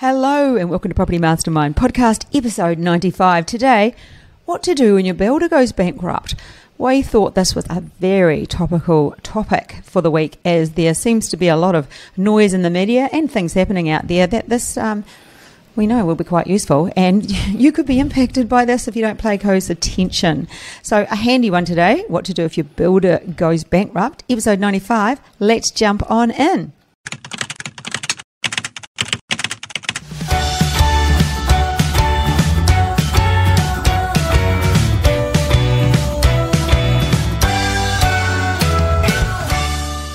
[0.00, 3.44] Hello and welcome to Property Mastermind Podcast, episode 95.
[3.44, 3.94] Today,
[4.46, 6.34] what to do when your builder goes bankrupt.
[6.78, 11.36] We thought this was a very topical topic for the week as there seems to
[11.36, 11.86] be a lot of
[12.16, 15.04] noise in the media and things happening out there that this um,
[15.76, 19.02] we know will be quite useful and you could be impacted by this if you
[19.02, 20.48] don't pay close attention.
[20.82, 25.20] So a handy one today, what to do if your builder goes bankrupt, episode 95.
[25.38, 26.72] Let's jump on in.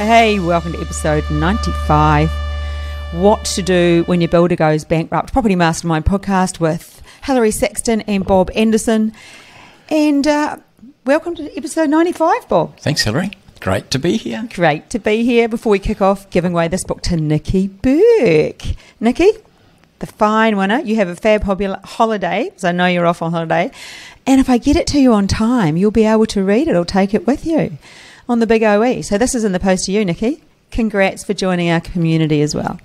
[0.05, 2.29] Hey, welcome to episode 95.
[3.13, 5.33] What to do when your builder goes bankrupt.
[5.33, 9.13] Property Mastermind podcast with Hilary Saxton and Bob Anderson.
[9.89, 10.57] And uh,
[11.05, 12.77] welcome to episode 95, Bob.
[12.77, 13.31] Thanks, Hilary.
[13.61, 14.47] Great to be here.
[14.53, 15.49] Great to be here.
[15.49, 18.75] Before we kick off, giving away this book to Nikki Burke.
[18.99, 19.31] Nikki,
[19.97, 20.81] the fine winner.
[20.81, 23.71] You have a fab holiday, because I know you're off on holiday.
[24.27, 26.75] And if I get it to you on time, you'll be able to read it
[26.75, 27.79] or take it with you
[28.27, 29.01] on the big OE.
[29.01, 30.41] So this is in the post to you, Nikki.
[30.71, 32.79] Congrats for joining our community as well.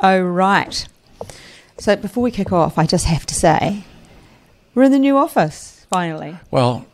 [0.00, 0.86] Oh, right.
[1.78, 3.84] So before we kick off, I just have to say
[4.74, 6.36] we're in the new office finally.
[6.50, 6.86] Well,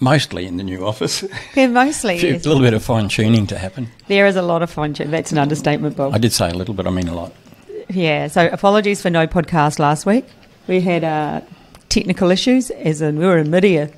[0.00, 1.24] mostly in the new office.
[1.54, 2.18] Yeah, mostly.
[2.18, 2.46] a yes.
[2.46, 3.88] little bit of fine tuning to happen.
[4.06, 5.10] There is a lot of fine tuning.
[5.10, 6.14] That's an understatement, Bob.
[6.14, 7.32] I did say a little, but I mean a lot.
[7.88, 8.28] Yeah.
[8.28, 10.26] So apologies for no podcast last week.
[10.66, 11.40] We had uh,
[11.88, 13.64] technical issues, as in we were in mid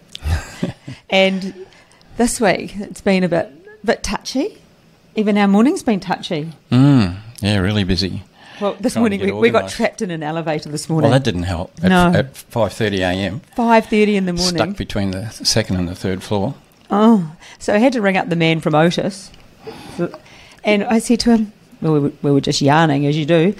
[1.10, 1.66] and
[2.20, 3.50] this week it's been a bit
[3.82, 4.58] bit touchy.
[5.16, 6.52] Even our morning's been touchy.
[6.70, 8.22] Mm, yeah, really busy.
[8.60, 11.10] Well, this morning we, we, got trapped in an elevator this morning.
[11.10, 11.72] Well, that didn't help.
[11.82, 12.12] At, no.
[12.18, 13.40] At 5.30 a.m.
[13.56, 14.54] 5.30 in the morning.
[14.54, 16.54] Stuck between the second and the third floor.
[16.90, 19.30] Oh, so I had to ring up the man from Otis.
[20.62, 23.54] And I said to him, well, we, we were just yarning, as you do.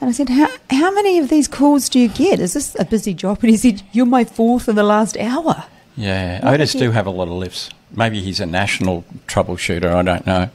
[0.00, 2.38] And I said, how, how many of these calls do you get?
[2.38, 3.40] Is this a busy job?
[3.42, 5.64] And he said, you're my fourth in the last hour.
[5.96, 7.70] Yeah, what Otis do have a lot of lifts.
[7.96, 9.92] Maybe he's a national troubleshooter.
[9.92, 10.50] I don't know.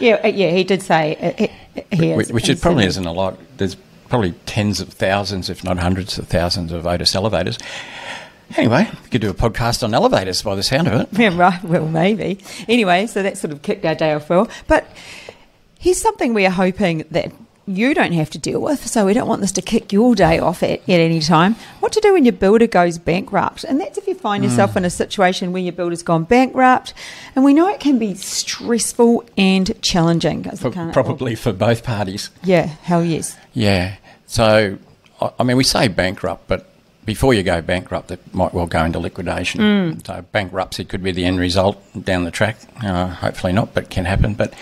[0.00, 3.38] Yeah, uh, yeah, he did say uh, he is, which it probably isn't a lot.
[3.56, 3.74] There's
[4.08, 7.58] probably tens of thousands, if not hundreds of thousands, of Otis elevators.
[8.56, 11.08] Anyway, we could do a podcast on elevators by the sound of it.
[11.18, 11.62] Yeah, right.
[11.62, 12.38] Well, maybe.
[12.66, 14.48] Anyway, so that sort of kicked our day off well.
[14.66, 14.86] But
[15.78, 17.32] here's something we are hoping that
[17.68, 18.86] you don't have to deal with.
[18.86, 21.54] So we don't want this to kick your day off at, at any time.
[21.80, 23.64] What to do when your builder goes bankrupt?
[23.64, 24.78] And that's if you find yourself mm.
[24.78, 26.94] in a situation where your builder's gone bankrupt.
[27.36, 30.44] And we know it can be stressful and challenging.
[30.44, 32.30] For, probably for both parties.
[32.42, 33.36] Yeah, hell yes.
[33.52, 33.96] Yeah.
[34.26, 34.78] So,
[35.20, 36.68] I mean, we say bankrupt, but
[37.04, 39.60] before you go bankrupt, it might well go into liquidation.
[39.60, 40.06] Mm.
[40.06, 42.56] So bankruptcy could be the end result down the track.
[42.82, 44.34] Uh, hopefully not, but can happen.
[44.34, 44.52] But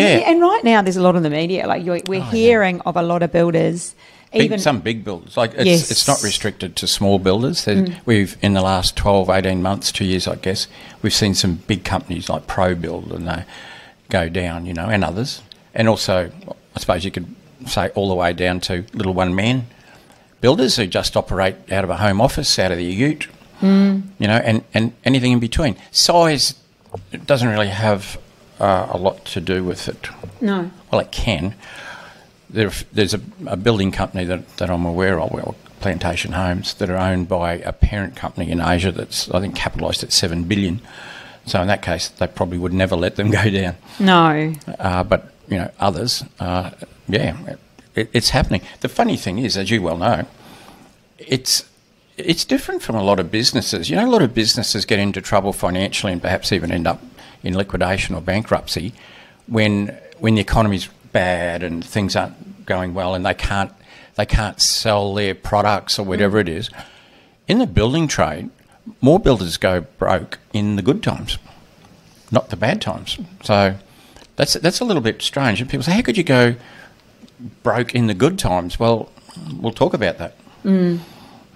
[0.00, 0.06] yeah.
[0.06, 1.66] And, and, right now, there's a lot in the media.
[1.66, 2.82] Like we're oh, hearing yeah.
[2.86, 3.94] of a lot of builders.
[4.32, 5.36] Big, even some big builders.
[5.36, 5.90] Like it's, yes.
[5.90, 7.66] it's not restricted to small builders.
[7.66, 8.00] Mm.
[8.06, 10.68] We've in the last 12, 18 months, two years, I guess,
[11.02, 13.44] we've seen some big companies like ProBuild and they
[14.08, 15.42] go down, you know, and others.
[15.74, 16.30] And also,
[16.74, 17.34] I suppose you could
[17.66, 19.66] say all the way down to little one man
[20.40, 23.28] builders who just operate out of a home office, out of their ute,
[23.60, 24.02] mm.
[24.18, 25.76] you know, and, and anything in between.
[25.90, 26.54] Size
[27.24, 28.18] doesn't really have
[28.60, 30.08] uh, a lot to do with it.
[30.40, 30.70] No.
[30.90, 31.54] Well, it can.
[32.50, 36.90] There, there's a, a, building company that, that I'm aware of, well, Plantation Homes, that
[36.90, 40.80] are owned by a parent company in Asia that's, I think, capitalised at seven billion.
[41.46, 43.76] So in that case, they probably would never let them go down.
[43.98, 44.54] No.
[44.78, 46.70] Uh, but you know, others, uh,
[47.08, 47.56] yeah,
[47.94, 48.62] it, it's happening.
[48.80, 50.26] The funny thing is, as you well know,
[51.18, 51.68] it's
[52.16, 53.90] it's different from a lot of businesses.
[53.90, 57.00] You know, a lot of businesses get into trouble financially and perhaps even end up
[57.42, 58.92] in liquidation or bankruptcy
[59.46, 63.72] when when the economy's bad and things aren't going well and they can't
[64.16, 66.70] they can't sell their products or whatever it is.
[67.48, 68.50] In the building trade,
[69.00, 71.38] more builders go broke in the good times,
[72.30, 73.18] not the bad times.
[73.42, 73.76] So
[74.36, 75.60] that's that's a little bit strange.
[75.60, 76.54] And people say, "How could you go
[77.62, 79.10] broke in the good times?" Well,
[79.60, 80.36] we'll talk about that.
[80.64, 81.00] Mm.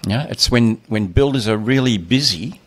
[0.05, 2.59] Yeah, it's when when builders are really busy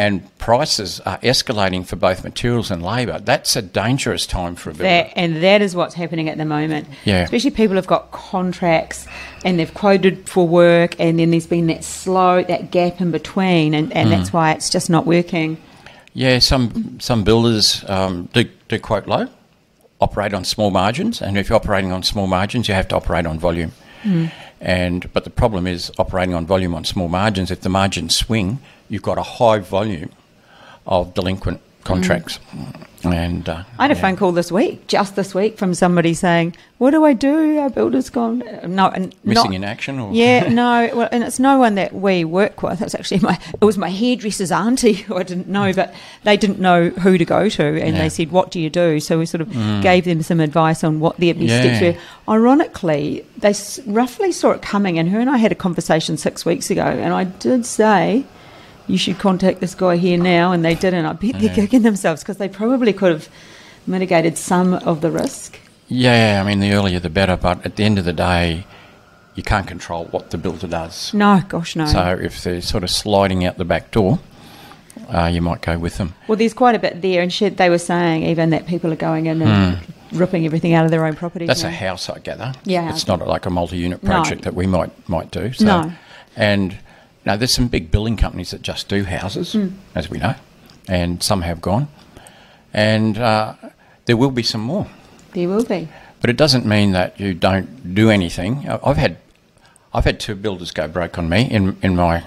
[0.00, 4.72] and prices are escalating for both materials and labour, that's a dangerous time for a
[4.72, 4.84] builder.
[4.84, 6.88] That, and that is what's happening at the moment.
[7.04, 7.24] Yeah.
[7.24, 9.06] Especially people have got contracts
[9.44, 13.74] and they've quoted for work, and then there's been that slow, that gap in between,
[13.74, 14.12] and, and mm.
[14.12, 15.58] that's why it's just not working.
[16.14, 19.28] Yeah, some some builders um, do, do quote low,
[20.00, 23.26] operate on small margins, and if you're operating on small margins, you have to operate
[23.26, 23.72] on volume.
[24.02, 24.32] Mm.
[24.60, 27.50] And but the problem is operating on volume on small margins.
[27.50, 30.10] If the margins swing, you've got a high volume
[30.86, 32.38] of delinquent contracts.
[33.02, 34.00] And uh, I had a yeah.
[34.02, 37.56] phone call this week, just this week, from somebody saying, "What do I do?
[37.58, 41.38] Our builder's gone." No, and missing not, in action, or Yeah, no, well, and it's
[41.40, 42.82] no one that we work with.
[42.82, 45.94] It's actually my, it was my hairdresser's auntie who I didn't know, but
[46.24, 47.84] they didn't know who to go to, and Yeah.
[47.94, 47.98] Mm.
[48.00, 49.50] they said, "What do you do?" So we sort of
[49.82, 51.78] gave them some advice on what their best Yeah.
[51.78, 51.96] steps
[52.28, 52.34] were.
[52.34, 56.44] Ironically, they s- roughly saw it coming, and her and I had a conversation six
[56.44, 58.24] weeks ago, and I did say.
[58.90, 61.04] You should contact this guy here now, and they didn't.
[61.06, 61.54] I bet they're Yeah.
[61.54, 63.28] kicking themselves because they probably could have
[63.86, 65.58] mitigated some of the risk.
[65.88, 68.64] Yeah, I mean, the earlier the better, but at the end of the day,
[69.34, 71.14] you can't control what the builder does.
[71.14, 71.86] No, gosh, no.
[71.86, 74.18] So if they're sort of sliding out the back door,
[75.08, 76.14] uh, you might go with them.
[76.28, 78.96] Well, there's quite a bit there, and shit, they were saying even that people are
[78.96, 79.78] going in and
[80.12, 81.46] ripping everything out of their own properties.
[81.46, 81.50] Hmm.
[81.50, 81.68] That's now.
[81.68, 82.52] a house, I gather.
[82.64, 84.10] Yeah, it's not like a multi-unit No.
[84.10, 85.52] project that we might might do.
[85.52, 85.92] So, No.
[86.36, 86.76] And
[87.24, 89.68] now there's some big building companies that just do houses, Hmm.
[89.94, 90.34] as we know,
[90.88, 91.88] and some have gone,
[92.72, 93.54] and uh,
[94.06, 94.86] there will be some more.
[95.34, 95.88] There will be.
[96.20, 98.68] But it doesn't mean that you don't do anything.
[98.68, 99.16] I've had,
[99.94, 102.24] I've had two builders go broke on me in in my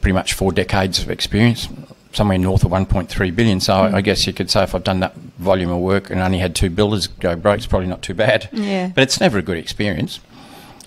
[0.00, 1.68] pretty much four decades of experience,
[2.12, 3.60] somewhere north of 1.3 billion.
[3.60, 6.20] So I, I guess you could say if I've done that volume of work and
[6.20, 8.48] only had two builders go broke, it's probably not too bad.
[8.52, 8.90] Yeah.
[8.94, 10.20] But it's never a good experience.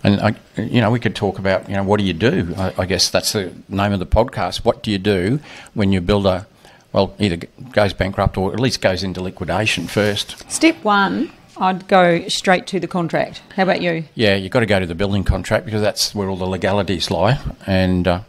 [0.04, 2.54] And I, you know, we could talk about, you know, what do you do?
[2.57, 4.63] I, I guess that's the name of the podcast.
[4.63, 5.40] What do you do
[5.74, 6.46] when your builder,
[6.94, 7.38] well, either
[7.72, 10.50] goes bankrupt or at least goes into liquidation first?
[10.50, 13.42] Step one, I'd go straight to the contract.
[13.56, 14.06] How about you?
[14.16, 17.12] Yeah, you've got to go to the building contract because that's where all the legalities
[17.12, 17.40] lie.
[17.68, 18.22] And uh,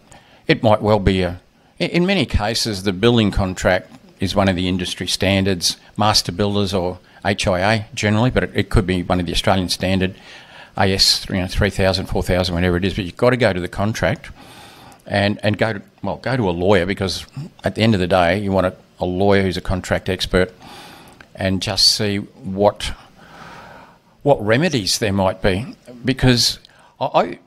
[0.48, 1.40] it might well be a.
[1.78, 6.98] in- many cases, the building contract is one of the industry standards, master builders or
[7.24, 10.14] HIA generally, but it, it could be one of the Australian standard
[10.76, 12.94] AS you know, 3000, 4000, whatever it is.
[12.94, 14.30] But you've got to go to the contract
[15.06, 17.26] and, and go to, well, go to a lawyer because
[17.64, 20.52] at the end of the day, you want a, a lawyer who's a contract expert
[21.34, 22.92] and just see what
[24.22, 25.74] what remedies there might be
[26.04, 26.58] because
[27.00, 27.38] I, I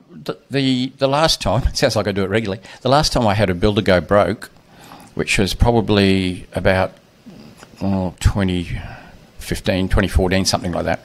[0.50, 2.62] the, the last time it sounds like I do it regularly.
[2.82, 4.50] The last time I had a builder go broke,
[5.14, 6.92] which was probably about
[7.82, 11.00] oh, 2015, 2014, something like that.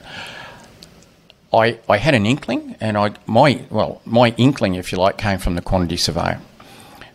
[1.52, 5.38] I, I had an inkling, and I my well my inkling, if you like, came
[5.38, 6.40] from the quantity surveyor.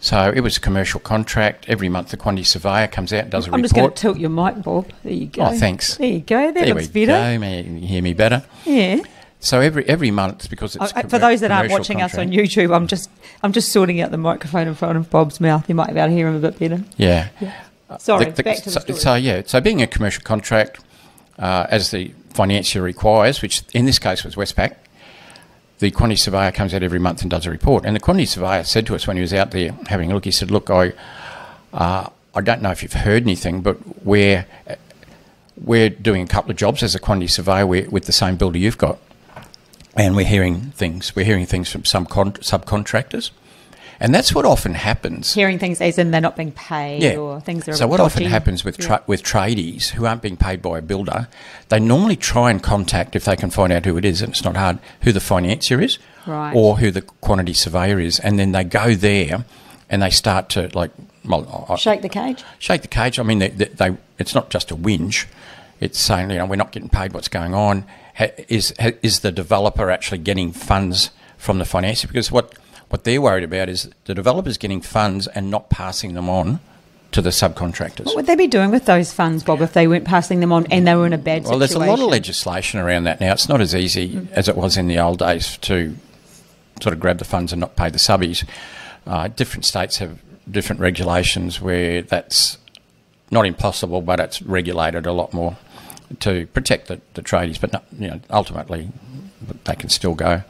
[0.02, 1.66] So it was a commercial contract.
[1.68, 3.64] Every month, the quantity surveyor comes out and does a I'm report.
[3.64, 4.92] I'm just going to tilt your mic, Bob.
[5.04, 5.44] There you go.
[5.46, 5.96] Oh, thanks.
[5.98, 6.52] There you go.
[6.52, 7.34] That there looks we better.
[7.36, 7.40] go.
[7.40, 8.44] May you hear me better.
[8.66, 9.02] Yeah.
[9.40, 12.18] So every every month, because it's Oh, a uh, for those that aren't watching us
[12.18, 13.10] on YouTube, I'm just
[13.42, 15.68] I'm just sorting out the microphone in front of Bob's mouth.
[15.70, 16.84] You might be able to hear him a bit better.
[16.98, 17.30] yeah.
[18.00, 19.00] Sorry, The- the- back to the so, story.
[19.00, 20.80] so yeah, so being a commercial contract,
[21.40, 24.76] uh, as the financier requires, which in this case was Westpac,
[25.80, 27.86] the quantity surveyor comes out every month and does a report.
[27.86, 30.26] And the quantity surveyor said to us when he was out there having a look,
[30.26, 30.94] he said, "Look, I,
[31.74, 34.46] uh, I don't know if you've heard anything, but we're
[35.58, 38.78] we're doing a couple of jobs as a quantity surveyor with the same builder you've
[38.78, 39.00] got,
[39.96, 41.16] and we're hearing things.
[41.16, 43.32] We're hearing things from some con- subcontractors."
[44.00, 45.34] And that's what often happens.
[45.34, 48.64] Hearing things as in they're not being paid or things are So what often happens
[48.66, 51.28] with tra- with tradies who aren't being paid by a builder,
[51.70, 54.44] they normally try and contact if they can find out who it is, and it's
[54.44, 55.98] not hard, who the financier is,
[56.28, 56.54] Right.
[56.56, 59.46] or who the quantity surveyor is, and then they go there
[59.90, 60.92] and they start to like
[61.24, 62.44] well, I- shake the cage.
[62.60, 63.18] shake the cage.
[63.20, 65.26] I mean, they, they, they, it's not just a whinge.
[65.80, 67.14] It's saying, you know, we're not getting paid.
[67.14, 67.86] What's going on?
[68.18, 72.08] Ha, is ha, is the developer actually getting funds from the financier?
[72.08, 72.54] Because what
[72.96, 76.62] what they're worried about is the developers getting funds and not passing them on
[77.12, 78.06] to the subcontractors.
[78.06, 80.66] What would they be doing with those funds, Bob, if they weren't passing them on
[80.72, 83.34] and they were in a bad Well, there's a lot of legislation around that now.
[83.34, 85.94] It's not as easy as it was in the old days to
[86.82, 88.48] sort of grab the funds and not pay the subbies.
[89.06, 92.58] Uh, different states have different regulations where that's
[93.30, 95.58] not impossible, but it's regulated a lot more
[96.22, 97.60] to protect the, the tradies.
[97.60, 98.88] But not, you know, ultimately,
[99.66, 100.44] they can still go.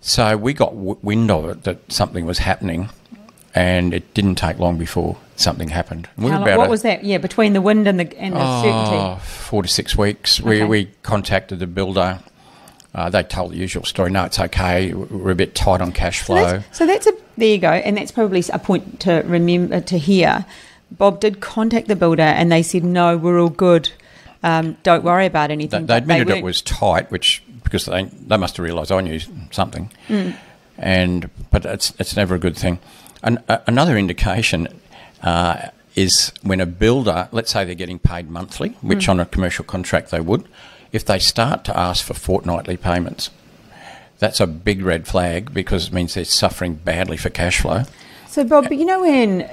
[0.00, 2.88] So we got w- wind of it that something was happening,
[3.54, 6.08] and it didn't take long before something happened.
[6.16, 7.04] We were long- about what a- was that?
[7.04, 9.20] Yeah, between the wind and the and the Oh, certainty.
[9.24, 10.40] four to six weeks.
[10.40, 10.64] We, Okay.
[10.64, 12.20] we contacted the builder.
[12.94, 14.10] Uh, they told the usual story.
[14.10, 14.92] No, it's okay.
[14.94, 16.44] We're a bit tight on cash So flow.
[16.44, 19.98] that's, so that's a there you go, and that's probably a point to remember to
[19.98, 20.46] hear.
[20.90, 23.90] Bob did contact the builder, and they said no, we're all good.
[24.42, 25.82] Um, don't worry about anything.
[25.86, 29.20] they but admitted it was tight, which because they they must have realised I knew
[29.50, 29.90] something.
[30.08, 30.36] Mm.
[30.78, 32.78] And but it's it's never a good thing.
[33.22, 34.68] An, a, another indication
[35.22, 39.10] uh, is when a builder, let's say they're getting paid monthly, which Mm.
[39.10, 40.44] on a commercial contract they would,
[40.92, 43.30] if they start to ask for fortnightly payments.
[44.20, 47.82] That's a big red flag because it means they're suffering badly for cash flow.
[48.28, 49.48] So, Bob, but you know when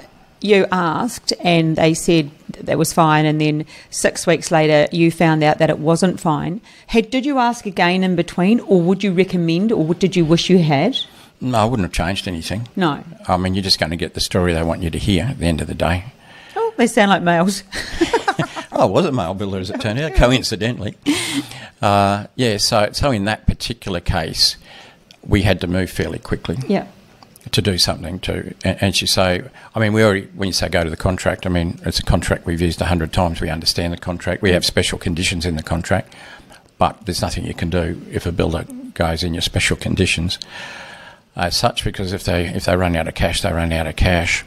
[0.46, 5.42] you asked and they said that was fine, and then six weeks later you found
[5.42, 6.60] out that it wasn't fine.
[6.86, 10.48] Had, did you ask again in between, or would you recommend, or did you wish
[10.48, 10.96] you had?
[11.40, 12.66] No, I wouldn't have changed anything.
[12.76, 13.04] No.
[13.28, 15.38] I mean, you're just going to get the story they want you to hear at
[15.38, 16.04] the end of the day.
[16.54, 17.62] Oh, they sound like males.
[18.78, 20.96] Oh, I was a male builder, as it turned out, coincidentally.
[21.80, 24.58] Uh, yeah, so so in that particular case,
[25.26, 26.86] we had to move fairly quickly yeah.
[27.56, 28.54] To do something to.
[28.64, 29.42] And, she say,
[29.74, 32.04] I mean, we already when you say go to the contract, I mean it's a
[32.04, 33.40] contract we've used a hundred times.
[33.40, 34.42] We understand the contract.
[34.42, 36.14] We have special conditions in the contract,
[36.78, 40.38] but there's nothing you can do if a builder goes in your special conditions
[41.34, 43.96] as such because if they if they run out of cash, they run out of
[43.96, 44.44] cash.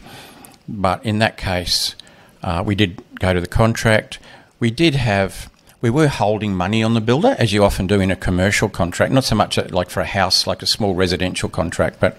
[0.67, 1.95] But in that case,
[2.43, 4.19] uh, we did go to the contract.
[4.59, 5.49] We did have,
[5.81, 9.11] we were holding money on the builder, as you often do in a commercial contract,
[9.11, 12.17] not so much uh, like for a house, like a small residential contract, but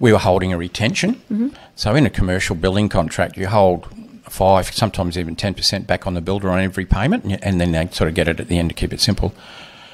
[0.00, 1.54] we were holding a retention.
[1.76, 3.86] So in a commercial building contract, you hold
[4.24, 8.08] five, sometimes even 10% back on the builder on every payment, and then they sort
[8.08, 9.34] of get it at the end to keep it simple.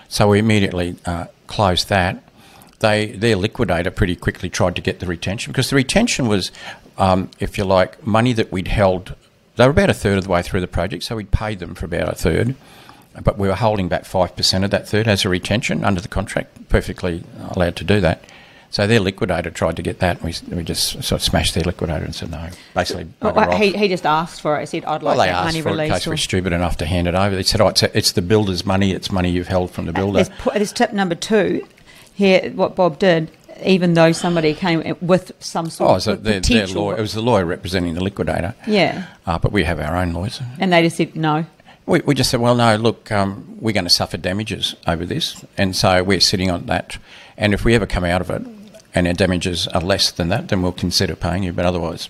[0.08, 2.22] So we immediately uh, closed that.
[2.78, 6.52] They their liquidator pretty quickly tried to get the retention because the retention was,
[6.98, 9.14] um, if you like, money that we'd held.
[9.56, 11.74] They were about a third of the way through the project, so we'd paid them
[11.74, 12.54] for about a third,
[13.24, 16.08] but we were holding back five percent of that third as a retention under the
[16.08, 16.68] contract.
[16.68, 18.22] Perfectly allowed to do that.
[18.70, 21.62] So their liquidator tried to get that, and we, we just sort of smashed their
[21.64, 22.48] liquidator and said no.
[22.74, 24.60] Basically, Well, he, he just asked for it.
[24.60, 26.16] He said, "I'd like Well, they that asked money for it in released." case we're
[26.16, 27.34] stupid enough to hand it over.
[27.34, 28.92] They said, "Oh, it's, it's the builder's money.
[28.92, 31.66] It's money you've held from the builder." There's, pu- there's tip number two
[32.14, 32.50] here.
[32.54, 33.30] What Bob did,
[33.64, 36.98] even though somebody came with some sort Oh, of so of their, their potential, lawyer,
[36.98, 38.54] it was the lawyer representing the liquidator.
[38.66, 40.40] yeah, Uh, but we have our own lawyers.
[40.58, 41.46] and they just said no.
[41.86, 45.44] We, we just said, well, no, look, um, we're going to suffer damages over this.
[45.56, 46.98] And so we're sitting on that.
[47.36, 48.42] And if we ever come out of it
[48.96, 51.52] and our damages are less than that, then we'll consider paying you.
[51.52, 52.08] But otherwise,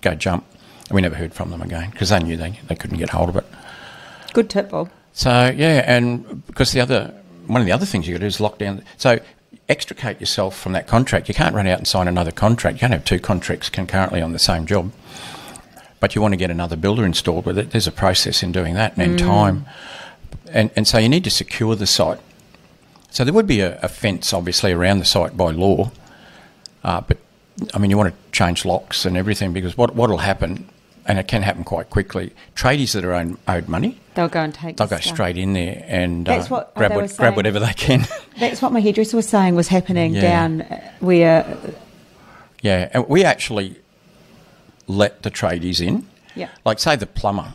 [0.00, 0.46] go jump.
[0.88, 3.28] And we never heard from them again because they knew they, they couldn't get hold
[3.28, 3.44] of it.
[4.32, 4.90] Good tip, Bob.
[5.12, 7.12] So, yeah, and because the other,
[7.48, 8.84] one of the other things you got to do is lock down.
[8.96, 9.18] So,
[9.68, 11.28] extricate yourself from that contract.
[11.28, 12.76] You can't run out and sign another contract.
[12.76, 14.92] You can't have two contracts concurrently on the same job.
[15.98, 17.72] But you want to get another builder installed with it.
[17.72, 19.26] There's a process in doing that and mm.
[19.26, 19.66] time.
[20.52, 22.20] And, and so you need to secure the site.
[23.10, 25.90] So there would be a, a fence, obviously, around the site by law.
[26.84, 27.18] Uh, but,
[27.74, 30.68] I mean, you want to change locks and everything because what will happen,
[31.06, 34.52] and it can happen quite quickly, tradies that are own, owed money, They'll go and
[34.54, 34.76] take.
[34.76, 35.14] they'll go stuff.
[35.14, 38.04] straight in there and uh, what grab, what, grab whatever they can.
[38.38, 40.20] That's what my hairdresser was saying was happening Yeah.
[40.20, 41.56] down uh, where.
[42.62, 43.76] yeah, and we actually
[44.88, 46.06] let the tradies in.
[46.34, 46.48] Yeah.
[46.64, 47.54] Like, say, the plumber.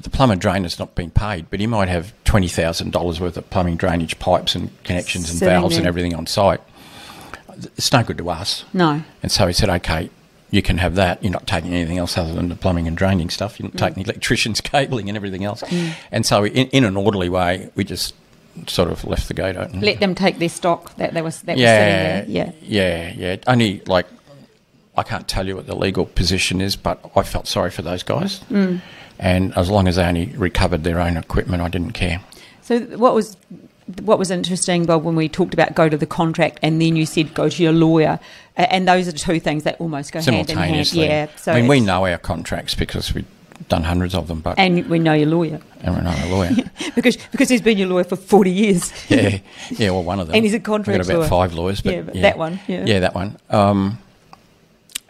[0.00, 3.36] The plumber drain drainer's not been paid, but he might have twenty thousand dollars worth
[3.38, 6.60] of plumbing drainage pipes and connections and Sitting valves and everything on site.
[7.76, 8.64] It's no good to us.
[8.72, 9.02] No.
[9.22, 10.10] And so he said, okay,
[10.50, 11.22] you can have that.
[11.22, 13.58] You're not taking anything else other than the plumbing and draining stuff.
[13.58, 15.62] You're not taking the electrician's cabling and everything else.
[16.12, 18.14] And so, in, in an orderly way, we just
[18.68, 19.80] sort of left the gate open.
[19.80, 22.54] Let them take their stock that they was that yeah, was sitting there.
[22.62, 23.14] yeah, Yeah.
[23.16, 23.36] yeah.
[23.48, 24.06] Only like
[24.96, 28.04] I can't tell you what the legal position is, but I felt sorry for those
[28.04, 28.38] guys.
[28.50, 28.80] Mm.
[29.18, 32.20] And as long as they only recovered their own equipment, I didn't care.
[32.62, 33.36] So what was
[34.02, 37.04] what was interesting, Bob, when we talked about go to the contract, and then you
[37.06, 38.18] said go to your lawyer,
[38.56, 40.92] and those are the two things that almost go hand in hand.
[40.92, 41.28] Yeah.
[41.36, 43.26] So I mean, we know our contracts because we've
[43.68, 46.50] done hundreds of them, but and we know your lawyer and we know our lawyer.
[46.94, 48.90] because because he's been your lawyer for forty years.
[49.10, 49.38] yeah,
[49.70, 49.90] yeah.
[49.90, 50.36] Well, one of them.
[50.36, 51.28] And he's a We've contract got about lawyer.
[51.28, 52.84] five lawyers, but Yeah, but that one, yeah.
[52.86, 53.36] yeah, that one.
[53.50, 53.98] Um,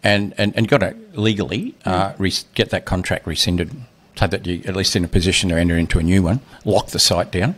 [0.02, 2.14] and and and got to legally uh, Mm.
[2.18, 3.70] res- get that contract rescinded,
[4.16, 6.40] so that you are at least in a position to enter into a new one.
[6.64, 7.54] Lock the site down.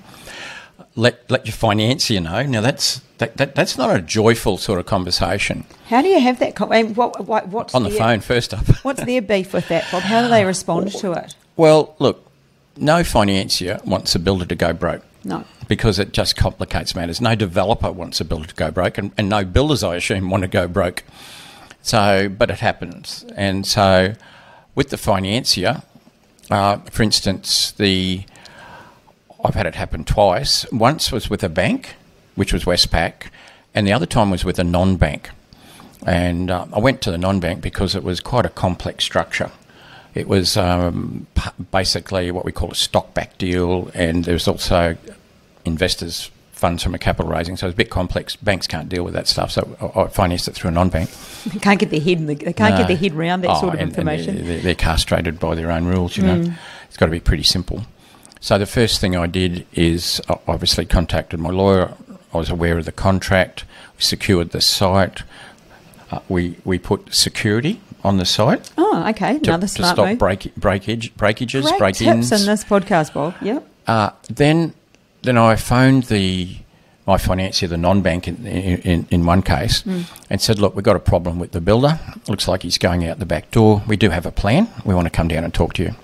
[0.97, 2.43] Let let your financier know.
[2.43, 6.39] Now that's that, that that's not a joyful sort of conversation How do you have
[6.39, 6.55] that?
[6.57, 8.21] Con- what, what what's on the their- phone.
[8.21, 8.67] First up.
[8.83, 10.03] What's their beef with that, Bob?
[10.03, 11.35] How do they respond to it?
[11.57, 12.27] Well, look,
[12.77, 15.03] no financier wants a builder to go broke.
[15.25, 15.45] No.
[15.69, 17.21] Because it just complicates matters.
[17.21, 20.43] No developer wants a builder to go broke, and, and no builders, I assume, want
[20.43, 21.03] to go broke.
[21.83, 23.25] So, but it happens.
[23.37, 24.15] And so,
[24.75, 25.83] with the financier,
[26.51, 28.25] uh, for instance, the
[29.47, 30.71] I've had it happen twice.
[30.73, 31.95] Once was with a bank,
[32.35, 33.29] which was Westpac,
[33.75, 35.31] and the other time was with a non-bank.
[36.07, 39.51] And uh, I went to the non-bank because it was quite a complex structure.
[40.15, 44.49] It was um, p- basically what we call a stock back deal, and there was
[44.49, 44.97] also
[45.65, 47.57] investors' funds from a capital raising.
[47.57, 48.35] So it was a bit complex.
[48.37, 51.11] Banks can't deal with that stuff, so I I financed it through a non-bank.
[51.53, 52.79] They can't get their head in the, they can't No.
[52.79, 54.47] get their head around that Oh, sort of and- and information.
[54.47, 56.37] they're, they're castrated by their own rules, you know.
[56.41, 56.55] Mm.
[56.89, 57.83] It's got to be pretty simple.
[58.47, 61.95] So the first thing I did is obviously contacted my lawyer.
[62.33, 63.65] I was aware of the contract.
[63.97, 65.25] We secured the site.
[66.13, 69.41] Uh, we we put security on the site Oh, okay.
[69.41, 70.19] to, Another to stop move.
[70.21, 72.31] break, breakage, breakages, Great break-ins.
[72.31, 73.35] tips in this podcast, Bob.
[73.43, 73.69] Yep.
[73.89, 74.75] Uh, then,
[75.23, 76.57] then I phoned the
[77.05, 79.83] my financier, the non-bank, in, in, in one case,
[80.31, 81.99] and said, "Look, we've got a problem with the builder.
[82.29, 83.83] Looks like he's going out the back door.
[83.89, 84.69] We do have a plan.
[84.85, 85.97] We want to come down and talk to you."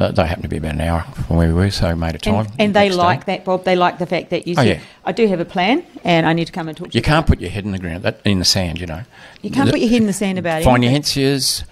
[0.00, 2.14] Uh, they happened to be about an hour from where we were, so I made
[2.14, 2.46] a time.
[2.46, 3.02] And, and they next day.
[3.02, 3.64] like that, Bob.
[3.64, 4.82] They like the fact that you Oh, said, yeah.
[5.04, 6.98] I do have a plan and I need to come and talk to you.
[7.00, 9.02] You can't put your head in the ground, that, in the sand, you know.
[9.42, 10.64] You can't The- put your head in the sand about it.
[10.64, 11.64] financiers.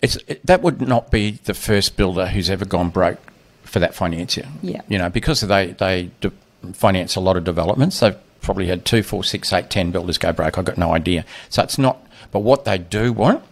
[0.00, 3.18] It's it, that would not be the first builder who's ever gone broke
[3.64, 4.46] for that financier.
[4.62, 4.82] Yeah.
[4.86, 6.30] you know because they they de-
[6.72, 7.98] finance a lot of developments.
[7.98, 10.56] They've probably had two, four, six, eight, ten builders go broke.
[10.56, 11.24] I've got no idea.
[11.48, 11.98] So it's not.
[12.30, 13.42] But what they do want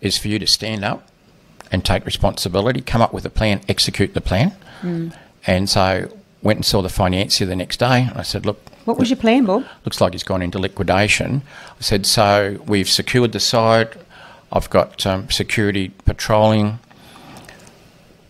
[0.00, 1.08] is for you to stand up
[1.70, 4.50] and take responsibility, come up with a plan, execute the plan.
[4.80, 5.08] Hmm.
[5.46, 6.08] And so
[6.42, 8.08] went and saw the financier the next day.
[8.14, 9.64] I said, look, What was your plan, Bob?
[9.84, 11.42] looks like he's gone into liquidation.
[11.78, 13.94] I said, so we've secured the site.
[14.52, 16.78] I've got um, security patrolling,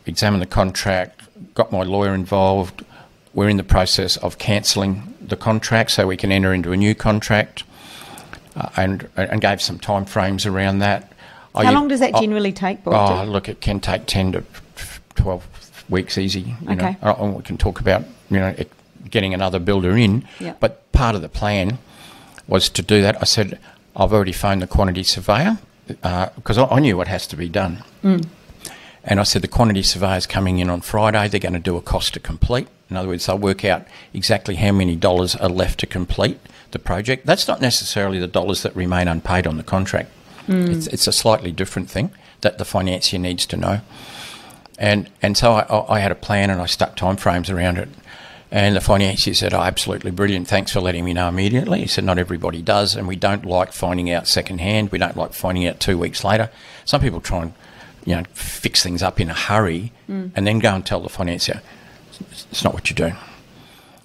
[0.06, 1.22] examined the contract,
[1.54, 2.84] got my lawyer involved.
[3.34, 6.94] We're in the process of cancelling the contract so we can enter into a new
[6.94, 7.62] contract,
[8.56, 11.12] uh, and and gave some time frames around that.
[11.58, 12.94] Oh, How long does that oh, generally take, Bob?
[12.94, 14.44] Oh, to- look, it can take 10 to
[15.16, 16.40] 12 weeks easy.
[16.62, 16.96] You Okay.
[17.02, 17.34] Know.
[17.36, 18.54] We can talk about, you know,
[19.10, 20.24] getting another builder in.
[20.38, 20.54] Yeah.
[20.60, 21.78] But part of the plan
[22.46, 23.16] was to do that.
[23.20, 23.58] I said,
[23.96, 27.82] I've already phoned the quantity surveyor because I, I knew what has to be done.
[28.04, 28.26] Mm.
[29.04, 31.28] And I said, the quantity surveyor's coming in on Friday.
[31.28, 32.68] They're going to do a cost to complete.
[32.90, 36.38] In other words, they'll work out exactly how many dollars are left to complete
[36.70, 37.26] the project.
[37.26, 40.10] That's not necessarily the dollars that remain unpaid on the contract.
[40.48, 40.68] Mm.
[40.70, 43.80] It's, it's a slightly different thing that the financier needs to know.
[44.78, 47.88] And and so I- I, had a plan and I stuck timeframes around it.
[48.50, 50.48] And the financier said, "Oh, absolutely brilliant.
[50.48, 53.72] Thanks for letting me know immediately." He said, "Not everybody does, and we don't like
[53.72, 54.90] finding out secondhand.
[54.90, 56.48] We don't like finding out two weeks later.
[56.86, 57.52] Some people try and,
[58.06, 60.30] you know, fix things up in a hurry mm.
[60.34, 61.60] and then go and tell the financier
[62.20, 63.12] it's- not what you do."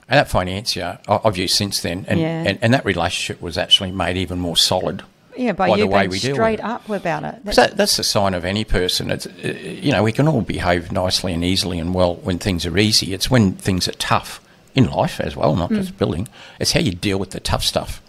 [0.10, 2.44] And that financier I've used since then, and, Yeah.
[2.46, 5.04] and, and that relationship was actually made even more solid
[5.38, 6.66] yeah, by, by you the way being we deal with straight it.
[6.66, 7.54] up about it.
[7.54, 9.12] so that, that's the sign of any person.
[9.12, 12.66] It's, uh, you know, we can all behave nicely and easily and well when things
[12.66, 13.14] are easy.
[13.14, 14.40] It's when things are tough
[14.76, 16.28] in life as well, not just building.
[16.60, 18.02] It's how you deal with the tough stuff.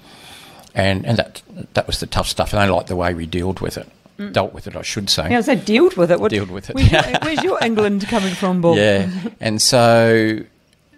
[0.74, 1.42] And and that
[1.74, 2.52] that was the tough stuff.
[2.52, 3.88] And I like the way we dealt with it.
[4.32, 5.28] Dealt with it, I should say.
[5.28, 6.20] Yeah, so dealt with it.
[6.20, 6.76] What, Dealt with it.
[6.76, 8.76] Where's your, where's your England coming from, Bob?
[8.76, 9.10] Yeah,
[9.40, 10.38] and so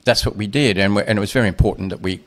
[0.05, 2.21] that's what we did, and and it was very important that we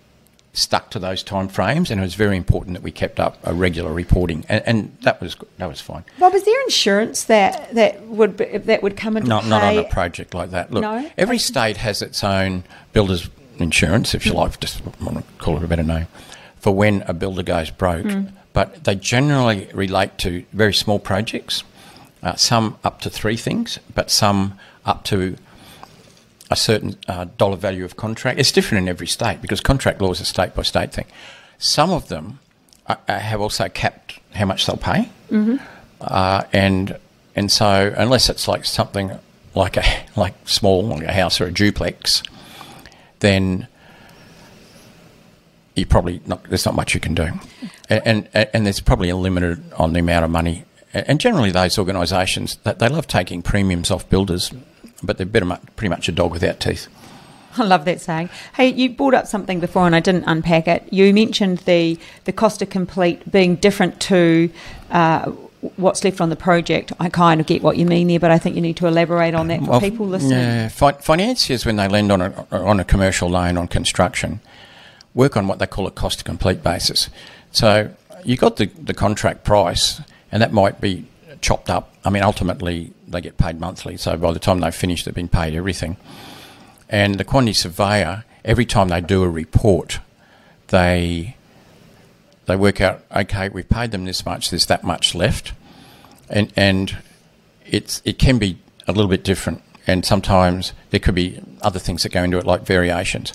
[0.53, 3.53] stuck to those time frames, and it was very important that we kept up a
[3.53, 6.03] regular reporting, and, and that was that was fine.
[6.19, 9.49] Bob, is there insurance that that would be, that would come into Not, play?
[9.49, 10.71] not on a project like that.
[10.71, 11.09] Look, No?
[11.17, 15.63] every state has its own builder's insurance, if you like, just want to call it
[15.63, 16.07] a better name,
[16.57, 18.07] for when a builder goes broke.
[18.51, 21.63] But they generally relate to very small projects,
[22.23, 25.35] uh, some up to three things, but some up to
[26.49, 28.39] a certain uh, dollar value of contract.
[28.39, 31.05] It's different in every state because contract law is a state by state thing.
[31.57, 32.39] Some of them
[32.88, 35.09] uh, uh, have also capped how much they'll pay,
[36.01, 36.97] uh, and
[37.35, 39.12] and so unless it's like something
[39.55, 39.83] like a
[40.15, 42.23] like small like a house or a duplex,
[43.19, 43.67] then
[45.75, 47.27] you probably not, there's not much you can do,
[47.89, 50.65] and, and and there's probably a limit on the amount of money.
[50.91, 54.51] And generally, those organisations that they love taking premiums off builders,
[55.03, 56.88] but they're better, pretty much a dog without teeth.
[57.57, 58.29] I love that saying.
[58.55, 60.91] Hey, you brought up something before and I didn't unpack it.
[60.91, 64.51] You mentioned the, the cost to complete being different to
[64.91, 65.31] uh,
[65.77, 66.93] what's left on the project.
[66.99, 69.33] I kind of get what you mean there, but I think you need to elaborate
[69.33, 70.39] on that for Well, people listening.
[70.39, 74.39] Yeah, fi- financiers when they lend on a on a commercial loan on construction
[75.13, 77.09] work on what they call a cost to complete basis.
[77.51, 81.05] So you got the the contract price, and that might be
[81.41, 81.93] chopped up.
[82.03, 83.97] I mean, ultimately they get paid monthly.
[83.97, 85.97] So by the time they've finished, they've been paid everything.
[86.89, 89.99] And the quantity surveyor, every time they do a report,
[90.67, 91.35] they
[92.45, 95.53] they work out okay, we've paid them this much, there's that much left,
[96.29, 96.97] and and
[97.65, 98.57] it's it can be
[98.88, 102.45] a little bit different, and sometimes there could be other things that go into it,
[102.45, 103.33] like variations.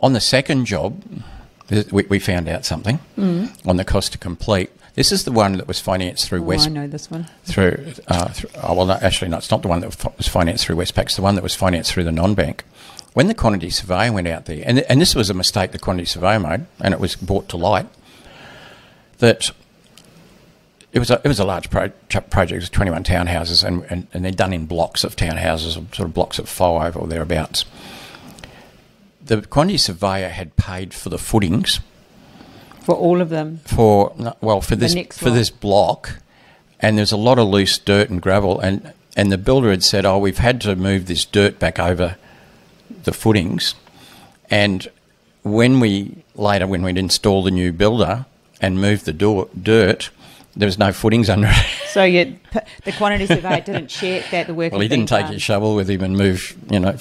[0.00, 1.02] On the second job,
[1.92, 3.68] we, we found out something mm.
[3.68, 4.70] on the cost to complete.
[4.94, 7.26] This is the one that was financed through Oh, West I know this one.
[7.44, 10.66] through, uh, through oh, well, no, actually, no, it's not the one that was financed
[10.66, 11.02] through Westpac.
[11.04, 12.64] It's the one that was financed through the non-bank.
[13.12, 16.06] When the quantity surveyor went out there, and, and this was a mistake the quantity
[16.06, 17.86] surveyor made, and it was brought to light
[19.18, 19.50] that
[20.92, 22.52] it was a, it was a large pro- project.
[22.52, 26.14] It was 21 townhouses, and, and, and they're done in blocks of townhouses, sort of
[26.14, 27.64] blocks of five or thereabouts.
[29.24, 31.80] The quantity surveyor had paid for the footings
[32.82, 33.60] For all of them.
[33.64, 36.20] for well for this for this block
[36.80, 40.04] and there's a lot of loose dirt and gravel, and and the builder had said,
[40.06, 42.16] "Oh, we've had to move this dirt back over
[43.04, 43.74] the footings,"
[44.50, 44.88] and
[45.42, 48.26] when we later when we'd install the new builder
[48.60, 50.10] and move the door, dirt,
[50.56, 51.66] there was no footings under it.
[51.90, 52.36] So you,
[52.84, 54.70] the quantity surveyor didn't check that the work.
[54.70, 55.32] well, he didn't take done.
[55.32, 56.96] his shovel with him and move, you know,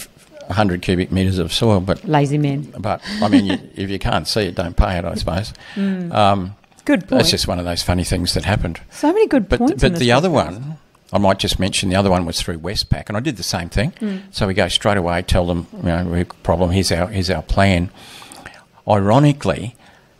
[0.49, 2.73] 100 cubic metres of soil, but Lazy men.
[2.77, 5.53] but I mean, you, if you can't see it, don't pay it, I suppose.
[5.77, 7.09] Um, Good point.
[7.19, 8.79] that's just one of those funny things that happened.
[8.91, 9.81] so many good But points.
[9.83, 10.33] but the other podcast.
[10.33, 10.77] one,
[11.13, 13.69] I might just mention the other one was through Westpac, and I did the same
[13.69, 13.93] thing.
[14.31, 16.71] So we go straight away, tell them, you know, we have problem.
[16.71, 17.89] Here's our here's our plan.
[18.87, 19.75] Ironically,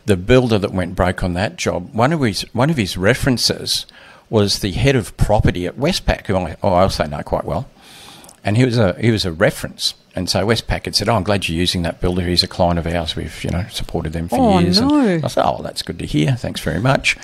[0.06, 3.86] the builder that went broke on that job, one of his one of his references
[4.28, 7.68] was the head of property at Westpac, who I, oh, I also know quite well,
[8.44, 9.94] and he was a he was a reference.
[10.16, 12.22] And so Westpac had said, "Oh, I'm glad you're using that builder.
[12.22, 13.14] He's a client of ours.
[13.14, 15.00] We've you know supported them for Oh, years." no.
[15.06, 16.32] And I said, "Oh, well, that's good to hear.
[16.32, 17.16] Thanks very much."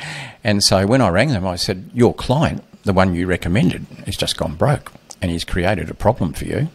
[0.44, 4.16] And so when I rang them, I said, "Your client, the one you recommended, has
[4.16, 6.68] just gone broke, and he's created a problem for you.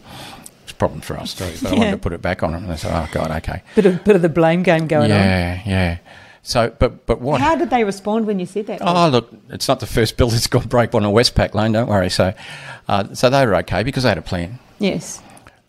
[0.64, 1.78] It's a problem for us too." But I Yeah.
[1.78, 2.64] wanted to put it back on him.
[2.64, 5.18] And I said, "Oh God, okay, bit of bit of the blame game going on.
[5.18, 5.96] yeah, yeah."
[6.42, 7.40] So, but but what?
[7.40, 8.80] How did they respond when you said that?
[8.82, 11.72] Oh, look, it's not the first builder that's gone broke on a Westpac loan.
[11.72, 12.10] Don't worry.
[12.10, 12.34] So,
[12.88, 14.58] uh, so they were okay because they had a plan.
[14.78, 15.22] yes.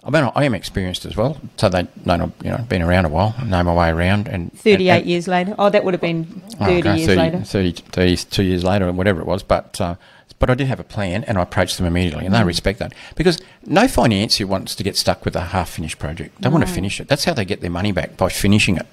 [0.05, 3.05] I mean, I am experienced as well, so they know I've you know been around
[3.05, 5.55] a while, know my way around, and 38 and- and- years later.
[5.57, 7.39] Oh, that would have been 30 Oh, okay, years 30, later.
[7.41, 9.43] 30, 32 years later, or whatever it was.
[9.43, 9.95] But uh,
[10.39, 12.93] but I did have a plan, and I approached them immediately, and they respect that
[13.15, 16.41] because no financier wants to get stuck with a half-finished project.
[16.41, 17.07] They want to finish it.
[17.07, 18.85] That's how they get their money back by finishing it.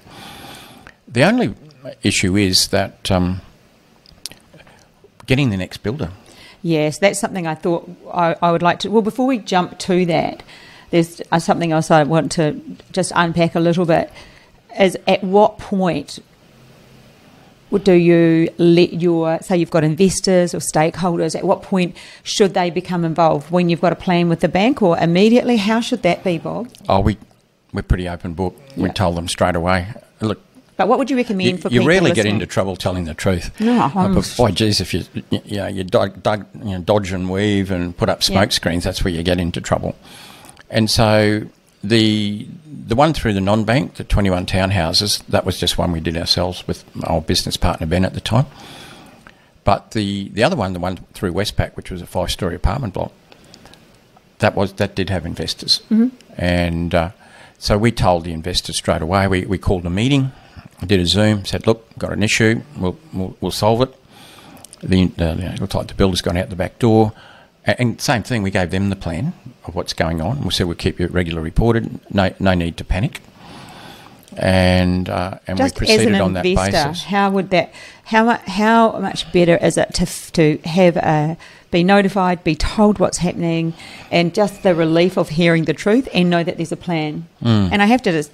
[1.09, 1.53] The only
[2.03, 3.41] issue is that um,
[5.25, 6.11] getting the next builder.
[6.61, 8.89] Yes, that's something I thought I, I would like to.
[8.91, 10.43] Well, before we jump to that,
[10.91, 14.11] there's uh, something else I want to just unpack a little bit.
[14.79, 16.19] Is at what point
[17.83, 21.35] do you let your say you've got investors or stakeholders?
[21.35, 23.49] At what point should they become involved?
[23.49, 25.57] When you've got a plan with the bank, or immediately?
[25.57, 26.69] How should that be, Bob?
[26.87, 27.17] Oh, we
[27.73, 28.55] we're pretty open book.
[28.75, 28.93] We Yeah.
[28.93, 29.87] told them straight away.
[30.19, 30.41] Look,
[30.75, 33.13] But what would you recommend you, for you people rarely get into trouble telling the
[33.13, 33.51] truth.
[33.61, 37.71] No, I'm- but boy, geez, if you you, know you, you know, dodge and weave
[37.71, 39.95] and put up smoke screens, that's where you get into trouble.
[40.71, 41.43] And so
[41.83, 42.47] the
[42.87, 46.67] the one through the non-bank, the 21 townhouses, that was just one we did ourselves
[46.67, 48.47] with our business partner Ben at the time.
[49.63, 53.11] But the, the other one, the one through Westpac, which was a five-story apartment block,
[54.39, 55.81] that was that did have investors,
[56.35, 57.11] and uh,
[57.59, 59.27] so we told the investors straight away.
[59.27, 60.31] We, we called a meeting,
[60.83, 62.63] did a Zoom, said, "Look, got an issue.
[62.75, 63.95] We'll we'll, we'll solve it."
[64.81, 67.13] The uh, you know, looked like the builder's gone out the back door,
[67.65, 68.43] and, same thing.
[68.43, 69.33] We gave them the plan
[69.65, 70.43] of what's going on.
[70.43, 71.99] We said we'll keep you regularly reported.
[72.13, 73.21] No no need to panic,
[74.37, 77.03] and uh, and Just we as proceeded an on that investor, basis.
[77.05, 77.73] how would that?
[78.05, 78.41] How much?
[78.41, 81.37] How much better is it to to have a
[81.71, 83.73] be notified, be told what's happening,
[84.11, 87.27] and just the relief of hearing the truth and know that there's a plan.
[87.41, 87.69] Mm.
[87.71, 88.31] And I have to just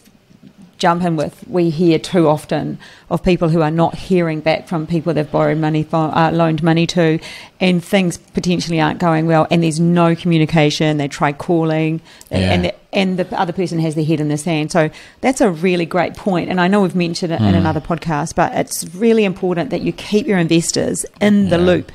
[0.77, 2.77] jump in with we hear too often
[3.09, 6.61] of people who are not hearing back from people they've borrowed money from, uh, loaned
[6.61, 7.19] money to,
[7.59, 10.97] and things potentially aren't going well, and there's no communication.
[10.97, 12.37] They try calling, Yeah.
[12.53, 14.71] and the, and the other person has their head in the sand.
[14.71, 14.89] So
[15.21, 17.57] that's a really great point, and I know we've mentioned it in Mm.
[17.57, 21.63] another podcast, but it's really important that you keep your investors in the Yeah.
[21.65, 21.91] loop.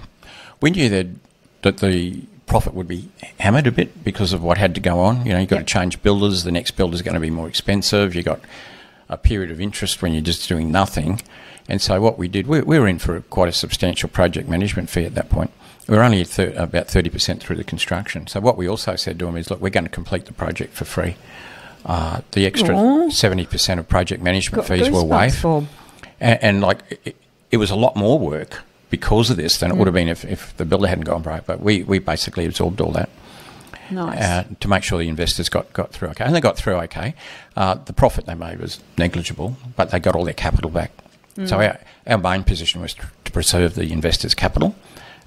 [0.61, 1.07] We knew that
[1.63, 2.17] that the
[2.47, 5.25] profit would be hammered a bit because of what had to go on.
[5.25, 5.67] You know, you've got Yep.
[5.67, 6.43] to change builders.
[6.43, 8.15] The next builder's going to be more expensive.
[8.17, 8.41] You've got
[9.13, 11.21] a period of interest when you're just doing nothing.
[11.69, 14.91] And so what we did, we, we were in for quite a substantial project management
[14.91, 15.53] fee at that point.
[15.87, 18.27] We were only at thir- about 30% through the construction.
[18.27, 20.75] So what we also said to them is, look, we're going to complete the project
[20.75, 21.17] for free.
[21.85, 23.09] Uh, the extra Aw.
[23.11, 25.43] 70% of project management Got fees were goosebumps, waive.
[25.43, 25.67] Bob.
[26.21, 27.17] And, and like, it,
[27.51, 29.87] it was a lot more work because of this than it would Mm.
[29.87, 31.47] have been if, if the builder hadn't gone broke.
[31.47, 33.09] But we, we basically absorbed all that
[33.93, 34.19] Nice.
[34.21, 36.25] uh, to make sure the investors got, got through okay.
[36.25, 37.15] And they got through okay.
[37.57, 40.91] Uh, the profit they made was negligible, but they got all their capital back.
[41.47, 41.69] So Mm.
[41.69, 44.75] our, our main position was to, preserve the investors' capital.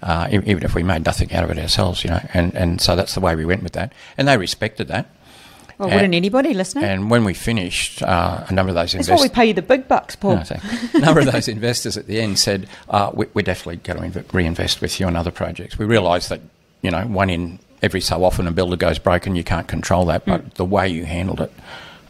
[0.04, 2.96] Uh, even if we made nothing out of it ourselves, you know, and, and so
[2.96, 5.08] that's the way we went with that, and they respected that.
[5.80, 6.84] well, and- wouldn't anybody listening?
[6.84, 9.08] And when we finished, uh, a number of those investors.
[9.08, 10.36] That's why we pay you the big bucks, Paul.
[10.36, 10.44] no,
[10.94, 14.24] a number of those investors at the end said, uh, we, "We're definitely going to
[14.32, 16.42] reinvest with you on other projects." We realised that
[16.84, 20.26] you know one in every so often a builder goes broken, you can't control that,
[20.26, 21.52] but the way you handled it,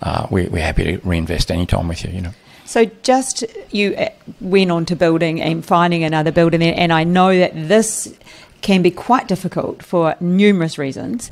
[0.02, 2.12] uh, we, we're happy to reinvest any time with you.
[2.12, 2.34] You know,
[2.66, 4.10] So just you uh,
[4.42, 8.14] went on to building and finding another builder, and and I know that this
[8.62, 11.32] can be quite difficult for numerous reasons.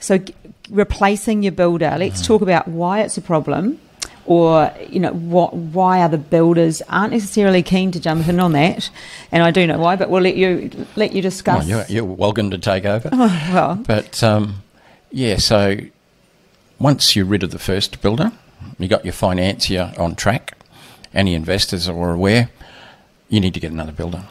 [0.00, 0.18] So
[0.70, 3.78] replacing your builder, let's talk about why it's a problem,
[4.26, 8.90] or you know what why other builders aren't necessarily keen to jump in on that.
[9.30, 11.66] And I do know why, but we'll let you let you discuss.
[11.66, 13.08] Well, you're, you're welcome to take over.
[13.12, 14.62] Oh, well, But um,
[15.10, 15.76] yeah, so
[16.78, 18.32] once you're rid of the first builder,
[18.78, 20.56] you got your financier on track,
[21.12, 22.50] any investors are aware,
[23.28, 24.24] you need to get another builder.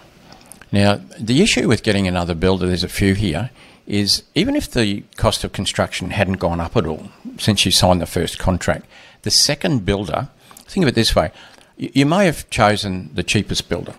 [0.71, 3.51] Now, the issue with getting another builder, there's a few here,
[3.85, 8.01] is even if the cost of construction hadn't gone up at all since you signed
[8.01, 8.85] the first contract,
[9.23, 10.29] the second builder,
[10.67, 11.31] think of it this way,
[11.77, 13.93] you, may have chosen the cheapest builder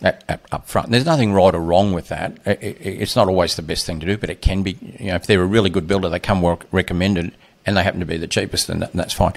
[0.00, 0.90] at, at, up front.
[0.90, 2.38] There's nothing right or wrong with that.
[2.46, 4.78] I- I- it's not always the best thing to do, but it can be.
[4.98, 7.32] You know, if they're a really good builder, they come recommended,
[7.64, 9.32] and they happen to be the cheapest, then that, that's fine.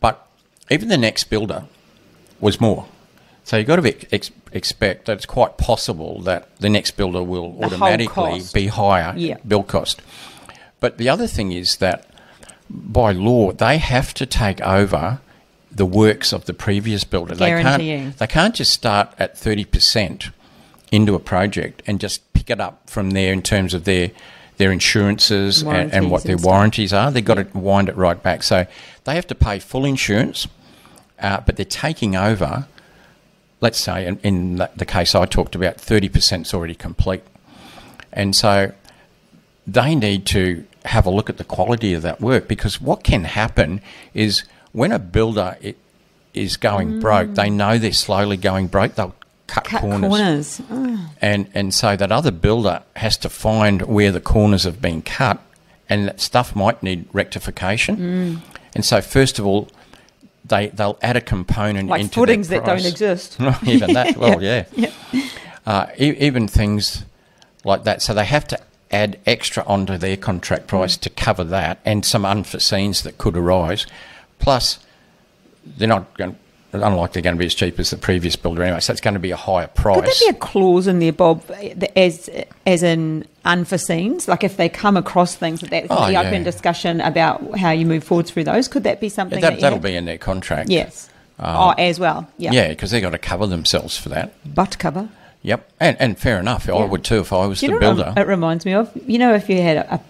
[0.00, 0.26] But
[0.70, 1.64] even the next builder
[2.40, 2.86] was more.
[3.44, 7.22] So you've got to be, ex- expect that it's quite possible that the next builder
[7.22, 9.36] will The automatically be higher Yeah.
[9.46, 10.00] build cost.
[10.80, 12.06] But the other thing is that
[12.70, 15.20] by law they have to take over
[15.70, 17.34] the works of the previous builder.
[17.34, 18.02] They Guaranteeing.
[18.04, 20.30] can't, they can't just start at 30%
[20.90, 24.10] into a project and just pick it up from there in terms of their
[24.58, 27.10] their insurances and, and what their warranties are.
[27.10, 28.42] They've got to wind it right back.
[28.42, 28.66] So
[29.04, 30.46] they have to pay full insurance,
[31.18, 32.66] uh, but they're taking over,
[33.62, 37.22] let's say, in, in the- case I talked about, 30% is already complete.
[38.12, 38.72] And so
[39.66, 43.24] they need to have a look at the quality of that work because what can
[43.24, 43.80] happen
[44.12, 45.56] is when a builder
[46.34, 49.14] is going broke, they know they're slowly going broke, they'll
[49.46, 49.68] cut, Mm.
[49.68, 50.08] cut corners.
[50.10, 50.62] corners.
[50.70, 55.02] Oh, And, and so that other builder has to find where the corners have been
[55.02, 55.40] cut
[55.88, 57.96] and that stuff might need rectification.
[57.96, 58.42] Mm.
[58.74, 59.68] And so, first of all,
[60.44, 63.38] they, they'll add a component like into footings that don't exist.
[63.66, 64.64] even that, well, yeah.
[64.72, 64.92] Yeah.
[65.64, 67.04] Uh, e- even things
[67.64, 68.02] like that.
[68.02, 72.24] So they have to add extra onto their contract price to cover that and some
[72.24, 73.86] unforeseens that could arise.
[74.38, 74.78] Plus,
[75.64, 76.36] they're not going
[76.72, 79.20] unlikely going to be as cheap as the previous builder anyway, so it's going to
[79.20, 79.96] be a higher price.
[79.96, 81.42] Could there be a clause in there, Bob,
[81.94, 82.30] as
[82.66, 84.28] as in unforeseens?
[84.28, 86.20] Like if they come across things that that's Oh, the yeah.
[86.22, 88.68] open discussion about how you move forward through those.
[88.68, 90.70] Could that be Yeah, something that, that you that'll be in their contract.
[90.70, 91.08] Yes.
[91.38, 92.28] Uh, oh, as well.
[92.38, 92.52] Yeah.
[92.52, 94.32] Yeah, because they've got to cover themselves for that.
[94.54, 95.08] Butt cover.
[95.44, 96.68] Yep, and, and fair enough.
[96.68, 98.14] I would too if I was you the builder.
[98.16, 98.90] it reminds me of?
[99.08, 100.00] You know, if you had a, a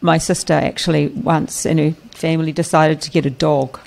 [0.00, 3.80] my sister actually once in her family decided to get a dog,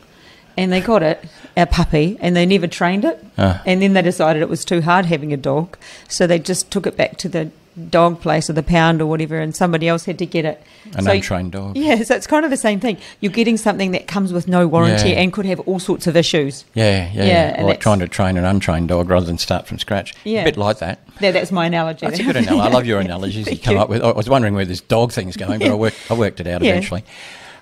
[0.57, 1.23] and they got it
[1.55, 3.61] a puppy, and they never trained it, Ah.
[3.65, 5.77] and then they decided it was too hard having a dog,
[6.09, 7.49] so they just took it back to the
[7.89, 10.61] dog place or the pound or whatever, and somebody else had to get it.
[10.95, 11.75] An So- untrained dog.
[11.83, 12.97] Yeah, so it's kind of the same thing.
[13.19, 15.15] You're getting something that comes with no warranty Yeah.
[15.21, 16.65] and could have all sorts of issues.
[16.75, 19.79] Yeah, yeah, Yeah, and like trying to train an untrained dog rather than start from
[19.79, 20.13] scratch.
[20.23, 20.41] Yeah.
[20.41, 20.99] A bit like that.
[21.19, 22.05] Yeah, that's my analogy.
[22.05, 22.61] That's a good analogy.
[22.61, 23.81] I love your analogies you come you.
[23.81, 24.03] up with.
[24.03, 26.61] I was wondering where this dog thing's going, but I worked, I worked it out
[26.61, 26.71] Yeah.
[26.71, 27.03] eventually.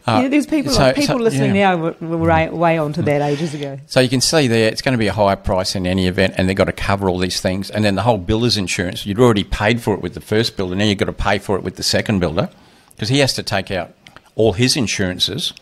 [0.08, 1.76] Uh, yeah, there's people so- people so- listening yeah.
[1.76, 3.80] now were, were way, way on to that ages ago.
[3.86, 6.34] So you can see there, it's going to be a higher price in any event,
[6.38, 7.70] and they've got to cover all these things.
[7.70, 10.76] And then the whole builder's insurance, you'd already paid for it with the first builder,
[10.76, 12.50] now you've got to pay for it with the second builder
[12.96, 13.94] because he has to take out
[14.36, 15.54] all his insurances,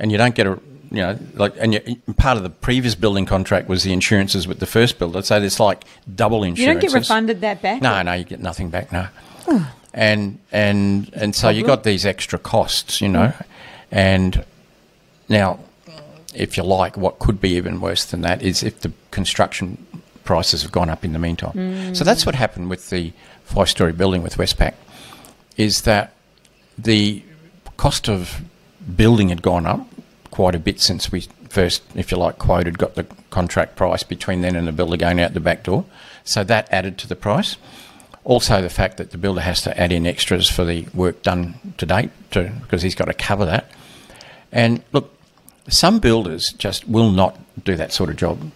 [0.00, 0.58] and you don't get a
[0.90, 1.80] you know like and you,
[2.18, 5.58] part of the previous building contract was the insurances with the first builder, so there's
[5.60, 6.58] like double insurance.
[6.58, 7.80] You don't get refunded that back?
[7.80, 8.92] No, no, you get nothing back.
[8.92, 9.06] No,
[9.94, 13.32] and and and so you got these extra costs, you know,
[13.92, 14.44] and
[15.28, 15.60] now,
[16.34, 19.86] if you like, what could be even worse than that is if the construction
[20.24, 21.52] prices have gone up in the meantime.
[21.52, 21.96] Mm.
[21.96, 23.12] So that's what happened with the
[23.44, 24.74] five-story building with Westpac,
[25.56, 26.14] is that
[26.78, 27.22] the
[27.76, 28.40] cost of
[28.96, 29.86] building had gone up
[30.30, 34.40] quite a bit since we first, if you like, quoted, got the contract price between
[34.40, 35.84] then and the builder going out the back door.
[36.24, 37.56] So that added to the price.
[38.24, 41.74] Also, the fact that the builder has to add in extras for the work done
[41.78, 43.68] to date, to, because he's got to cover that.
[44.52, 45.12] And look,
[45.68, 48.52] some builders just will not do that sort of job.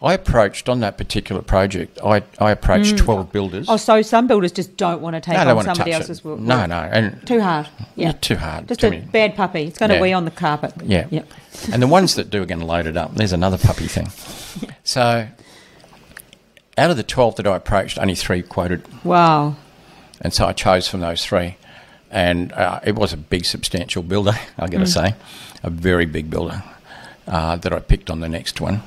[0.00, 1.98] I approached on that particular project.
[2.04, 3.04] I, I approached hmm.
[3.04, 3.66] twelve builders.
[3.68, 6.38] Oh, so some builders just don't want to take no, on to somebody else's work.
[6.38, 7.68] No, no, and Too hard.
[7.96, 8.12] Yeah.
[8.12, 8.68] too hard.
[8.68, 9.64] Just too a many- bad puppy.
[9.64, 10.02] It's going to Yeah.
[10.02, 10.72] wee on the carpet.
[10.84, 11.06] Yeah.
[11.10, 11.26] Yep.
[11.72, 13.16] and the ones that do are going to load it up.
[13.16, 14.08] There's another puppy thing.
[14.82, 15.28] So,
[16.78, 18.82] out of the 12 that I approached, only three quoted.
[19.04, 19.54] Wow.
[20.20, 21.57] And so I chose from those three.
[22.10, 25.14] And uh, it was a big, substantial builder, i got to say.
[25.62, 26.62] A very big builder
[27.26, 28.82] uh, that I picked on the next one.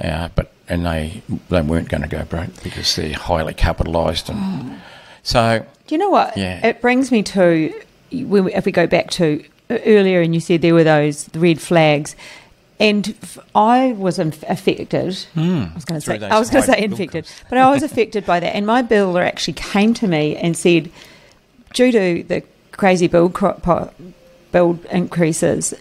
[0.00, 4.80] Uh, but and they they weren't going to go broke because they're highly capitalised and
[5.24, 6.36] so Do you know what?
[6.36, 6.64] Yeah.
[6.64, 7.74] It brings me to
[8.10, 12.16] if we go back to uh, earlier, and you said there were those red flags,
[12.78, 13.14] and
[13.54, 14.94] I was affected.
[14.94, 18.24] I was going to say I was going to say infected, but I was affected
[18.26, 18.56] by that.
[18.56, 20.90] And my builder actually came to me and said,
[21.72, 23.36] due to the crazy build
[24.52, 25.74] build increases.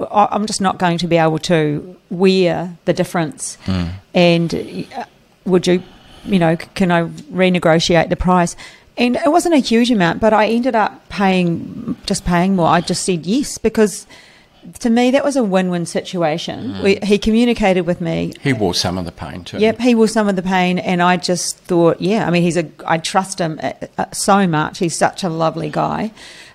[0.00, 3.56] I- I'm just not going to be able to wear the difference.
[4.14, 4.54] And
[4.96, 5.04] uh,
[5.44, 5.82] would you,
[6.24, 8.56] you know, can I renegotiate the price?
[8.96, 12.68] And it wasn't a huge amount, but I ended up paying, just paying more.
[12.68, 14.06] I just said yes because
[14.80, 16.82] to me that was a win-win situation.
[16.82, 18.32] We, he communicated with me.
[18.40, 19.58] He wore some of the pain too.
[19.58, 22.56] Yep, he wore some of the pain, and I just thought, yeah, I mean, he's
[22.56, 24.78] a, I trust him uh, uh, so much.
[24.78, 26.12] He's such a lovely guy.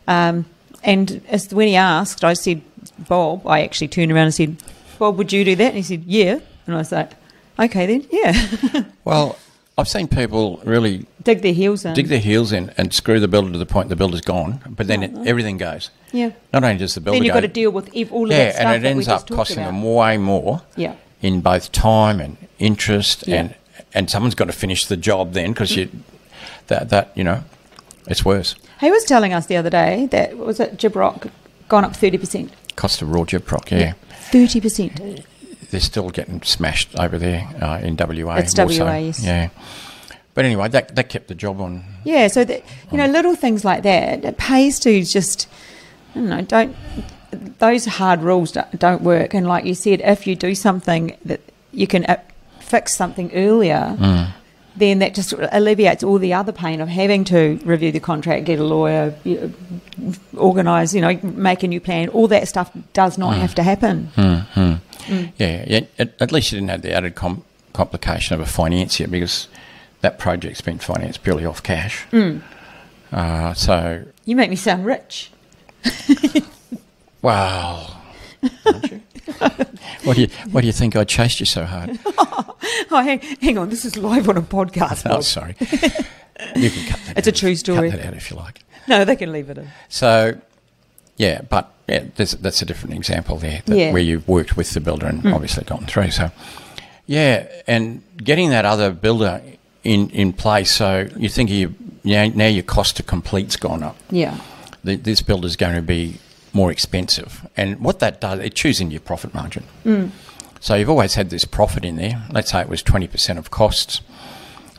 [0.08, 0.46] Um,
[0.84, 2.62] and as when he asked, I said,
[3.08, 4.64] Bob, I actually turned around and said,
[4.98, 5.68] Bob, would you do that?
[5.68, 6.40] And he said, yeah.
[6.66, 7.12] And I was like,
[7.58, 8.84] okay then, yeah.
[9.06, 9.38] Well,
[9.80, 11.94] I've seen people really Dig their heels in.
[11.94, 14.88] dig their heels in and screw the builder to the point the builder's gone, but
[14.88, 15.90] then it, everything goes.
[16.12, 16.32] yeah.
[16.54, 18.30] Not only does the builder Then you've go, got to deal with ev- all of
[18.30, 19.68] that yeah, and it ends up costing about.
[19.68, 20.96] them way more Yeah.
[21.22, 23.38] in both time and interest, Yeah.
[23.40, 23.56] and
[23.94, 25.90] and someone's got to finish the job then because you
[26.68, 27.44] that that you know
[28.08, 28.56] it's worse.
[28.80, 31.30] He was telling us the other day that was it Gyprock
[31.68, 32.52] gone up thirty percent.
[32.76, 33.94] Cost of raw gyprock, yeah.
[34.32, 35.00] Thirty percent.
[35.70, 38.36] They're still getting smashed over there uh, in WA.
[38.36, 38.66] It's so.
[38.66, 39.24] WA, yes.
[39.24, 39.50] Yeah.
[40.34, 41.84] But anyway, that, that kept the job on.
[42.06, 44.24] Yeah, so that you know, little things like that.
[44.24, 45.48] It pays to just,
[46.16, 46.76] I don't know, don't
[47.60, 49.34] those hard rules don't, work.
[49.36, 52.18] And like you said, if you do something that you can uh,
[52.60, 54.30] fix something earlier, Mm.
[54.76, 58.60] then that just alleviates all the other pain of having to review the contract, get
[58.60, 59.14] a lawyer,
[60.38, 62.10] organise, you know, make a new plan.
[62.10, 63.40] All that stuff does not Mm.
[63.40, 64.10] have to happen.
[65.38, 67.44] Yeah, yeah at, at least you didn't have the added com-
[67.74, 69.48] complication of a financier because
[70.02, 72.06] that project's been financed purely off cash.
[72.12, 72.42] Mm.
[73.12, 75.32] Uh, so, You make me sound rich.
[77.22, 78.02] well,
[80.04, 82.00] what do you what do you think I chased you so hard?
[82.92, 85.04] Oh, hang, hang on, this is live on a podcast.
[85.06, 85.24] Oh, Bob.
[85.24, 85.56] sorry.
[86.56, 87.18] You can cut that.
[87.18, 87.36] It's a out.
[87.36, 87.92] true story.
[87.92, 88.62] Cut that out if you like.
[88.88, 89.68] No, they can leave it in.
[89.90, 90.40] So,
[91.20, 93.92] yeah, but yeah, there's, that's a different example there that, Yeah.
[93.92, 95.34] where you've worked with the builder and hmm.
[95.34, 96.12] obviously gotten through.
[96.12, 96.32] So,
[97.06, 99.42] yeah, and getting that other builder
[99.84, 100.74] in, in place.
[100.74, 103.98] So you think you now, now your cost to complete's gone up.
[104.10, 104.40] Yeah.
[104.84, 106.20] The, this builder's going to be
[106.54, 109.64] more expensive, and what that does, it chews into your profit margin.
[109.84, 110.08] Hmm.
[110.62, 112.24] So you've always had this profit in there.
[112.32, 114.02] Let's say it was twenty percent of costs,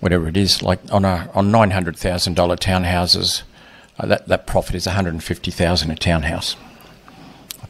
[0.01, 0.63] whatever it is.
[0.63, 3.43] Like on a on nine hundred thousand dollar townhouses,
[3.99, 6.57] uh, that that profit is one hundred and fifty thousand a townhouse,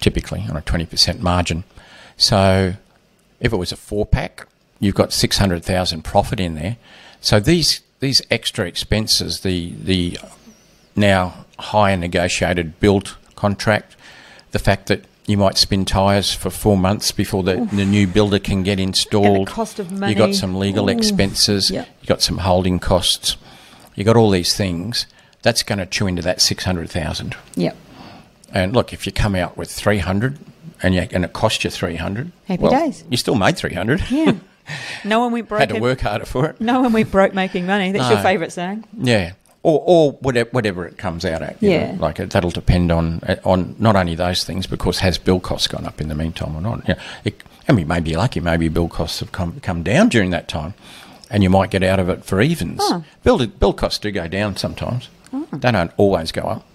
[0.01, 1.65] typically on a twenty percent margin.
[2.17, 2.75] So
[3.41, 4.47] if it was a four pack,
[4.79, 6.77] you've got six hundred thousand profit in there.
[7.21, 10.19] So these these extra expenses, the the
[10.97, 13.97] now higher negotiated build contract,
[14.53, 18.39] the fact that you might spin tyres for four months before the, the new builder
[18.41, 19.47] can get installed.
[19.47, 20.15] cost of You money.
[20.15, 20.93] got some legal Ooh.
[20.93, 21.71] expenses.
[21.71, 21.85] Yeah.
[22.01, 23.37] You got some holding costs.
[23.95, 25.07] You got all these things.
[25.43, 27.37] That's going to chew into that six hundred thousand.
[27.57, 27.77] Yep.
[28.53, 30.39] And look, if you come out with three hundred,
[30.83, 33.05] and you, and it cost you three hundred, Happy well, days.
[33.09, 34.03] You still made three hundred.
[34.11, 34.35] Yeah.
[35.05, 35.59] No one went broke.
[35.59, 36.61] Had to work harder for it.
[36.61, 37.91] No one went broke making money.
[37.91, 38.85] That's your favourite saying.
[38.97, 39.33] Yeah,
[39.65, 41.61] or or whatever, whatever it comes out at.
[41.61, 41.93] you Yeah.
[41.93, 45.41] know, like it, that'll depend on eh, on not only those things, because has bill
[45.41, 46.87] costs gone up in the meantime or not?
[46.89, 48.39] Yeah, it, I mean, maybe you're lucky.
[48.39, 50.75] Maybe bill costs have come come down during that time,
[51.31, 52.79] and you might get out of it for evens.
[52.81, 53.03] Oh.
[53.25, 55.09] Bill bill costs do go down sometimes.
[55.53, 56.67] They don't always go up.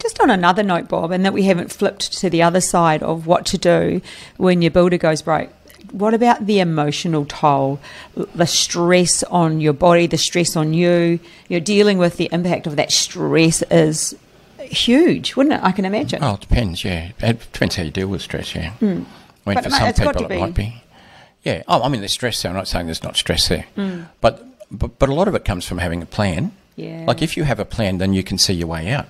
[0.00, 3.26] Just on another note, Bob, and that we haven't flipped to the other side of
[3.26, 4.00] what to do
[4.36, 5.50] when your builder goes broke.
[5.90, 7.80] What about the emotional toll,
[8.14, 11.18] the stress on your body, the stress on you?
[11.48, 14.14] You're dealing with the impact of that stress is
[14.60, 15.60] huge, wouldn't it?
[15.64, 16.22] I can imagine.
[16.22, 16.84] Oh, it depends.
[16.84, 18.54] Yeah, it depends how you deal with stress.
[18.54, 19.06] Yeah, I mean.
[19.44, 20.38] But for some people it be.
[20.38, 20.82] might be.
[21.42, 21.62] Yeah.
[21.66, 22.50] Oh, I mean, there's stress there.
[22.50, 24.02] I'm not saying there's not stress there, Hmm.
[24.20, 26.52] but, but but a lot of it comes from having a plan.
[26.78, 27.04] Yeah.
[27.06, 29.06] Like if you have a plan, then you can see your way out.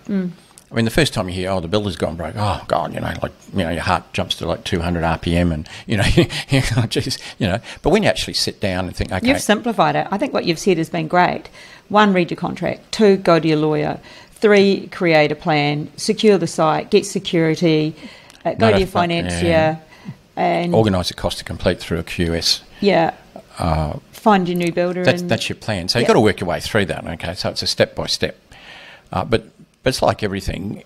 [0.70, 3.00] I mean, the first time you hear, "Oh, the builder's gone broke," oh God, you
[3.00, 6.86] know, like you know, your heart jumps to like 200 RPM, and you know, you
[6.88, 7.58] geez, you know.
[7.82, 10.06] But when you actually sit down and think, okay, You've simplified it.
[10.10, 11.48] I think what you've said has been great.
[11.88, 12.92] One, read your contract.
[12.92, 13.98] Two, go to your lawyer.
[14.32, 15.90] Three, create a plan.
[15.96, 16.90] Secure the site.
[16.90, 17.94] Get security.
[18.44, 19.48] Uh, go to your financier.
[19.48, 19.76] yeah.
[20.36, 22.60] And organise the cost to complete through a QS.
[22.80, 23.14] yeah,
[24.12, 25.04] find your new builder.
[25.04, 25.88] That's, and, that's your plan.
[25.88, 26.02] So Yeah.
[26.02, 27.06] you've got to work your way through that.
[27.06, 28.36] Okay, so it's a step by step.
[29.12, 29.44] Uh, But
[29.82, 30.82] but it's like everything.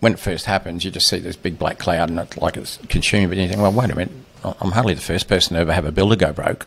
[0.00, 2.78] When it first happens, you just see this big black cloud and it's like it's
[2.88, 3.28] consuming.
[3.28, 4.12] But you think, well, wait a minute,
[4.42, 6.66] I'm hardly the first person to ever have a builder go broke.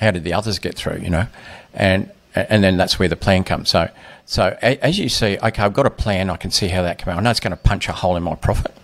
[0.00, 1.00] How did the others get through?
[1.02, 1.26] You know,
[1.74, 3.68] and and then that's where the plan comes.
[3.68, 3.88] So
[4.24, 6.30] so a, as you see, okay, I've got a plan.
[6.30, 7.16] I can see how that can.
[7.16, 8.74] I know it's going to punch a hole in my profit,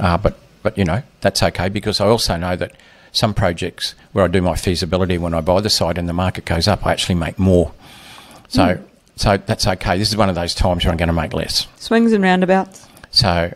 [0.00, 2.72] uh, but but you know that's okay because I also know that
[3.12, 6.44] some projects where I do my feasibility when I buy the site and the market
[6.44, 7.72] goes up, I actually make more.
[8.48, 8.78] So
[9.16, 9.98] so that's okay.
[9.98, 11.66] This is one of those times where I'm going to make less.
[11.76, 12.86] swings and roundabouts.
[13.10, 13.52] So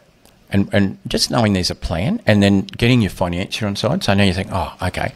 [0.50, 4.02] And, and just knowing there's a plan and then getting your financier on side.
[4.04, 5.14] So now you think, oh, okay,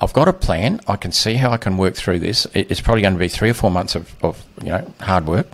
[0.00, 0.80] I've got a plan.
[0.86, 2.46] I can see how I can work through this.
[2.54, 5.46] It's probably going to be three or four months of, of you know, hard work.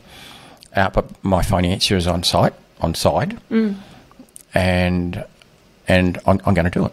[0.74, 3.38] Uh, but my financier is on site, on side,
[4.54, 5.24] and
[5.86, 6.92] and I'm, I'm going to do it.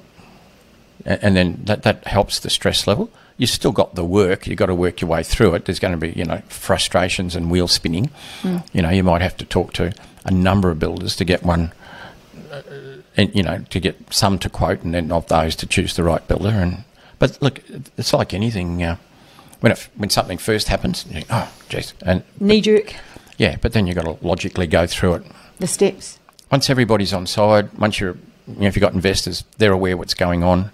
[1.06, 3.10] And then that, that helps the stress level.
[3.38, 4.46] You've still got the work.
[4.46, 5.66] You've got to work your way through it.
[5.66, 8.12] There's going to be, you know, frustrations and wheel spinning.
[8.72, 9.94] You know, you might have to talk to
[10.26, 11.72] a number of builders to get one,
[12.52, 12.62] uh,
[13.18, 16.04] and you know, to get some to quote, and then of those to choose the
[16.04, 16.50] right builder.
[16.50, 16.84] And
[17.18, 17.62] but look,
[17.98, 18.84] it's like anything.
[18.84, 18.98] Uh,
[19.62, 22.96] when it, when something first happens, you think, oh, jeez, and Knee jerk,
[23.38, 25.24] yeah, but then you've got to logically go through it
[25.60, 26.20] the steps.
[26.52, 30.16] once everybody's on side, once you're, you know, if you've got investors, they're aware what's
[30.16, 30.72] going on,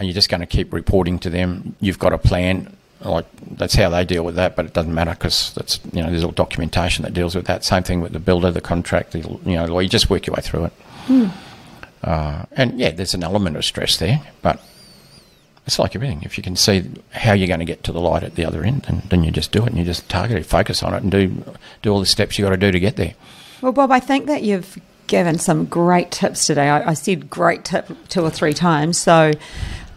[0.00, 1.76] you're just going to keep reporting to them.
[1.80, 3.26] You've got a plan, like
[3.56, 6.24] that's how they deal with that, but it doesn't matter because that's you know there's
[6.24, 7.64] all documentation that deals with that.
[7.64, 10.42] Same thing with the builder, the contract, the, you know, you just work your way
[10.42, 10.72] through it.
[12.02, 14.60] Uh, and yeah, there's an element of stress there, but
[15.66, 16.22] it's like everything.
[16.22, 18.64] If you can see how you're going to get to the light at the other
[18.64, 21.02] end, then, then you just do it and you just target it, focus on it,
[21.02, 21.44] and do
[21.82, 23.14] do all the steps you got to do to get there.
[23.60, 24.80] Well, Bob, I think that you've
[25.12, 26.70] given some great tips today.
[26.70, 29.30] I, I said great tip two or three times, so